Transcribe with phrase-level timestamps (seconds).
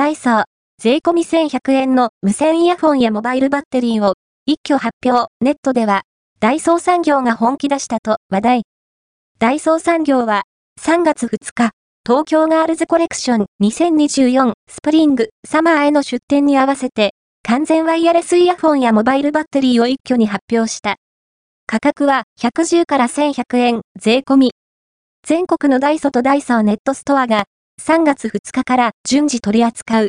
[0.00, 0.44] ダイソー、
[0.78, 4.14] 税込み1100円の無線イヤホンやモバイルバッテリーを
[4.46, 5.30] 一挙発表。
[5.42, 6.04] ネットでは、
[6.40, 8.62] ダイソー産業が本気出したと話題。
[9.40, 10.44] ダイソー産業は、
[10.80, 11.72] 3月2日、
[12.06, 17.12] 東京ガールズコレクション2024スプリングサマーへの出展に合わせて、
[17.42, 20.96] 完全ワイヤレスイヤホンやモバイルバッテリーを一挙に発表した。
[21.66, 24.52] 価格は110から1100円税込み。
[25.26, 27.44] 全国のダイソーとダイソーネットストアが
[27.80, 30.08] 3月2日から順次取り扱う。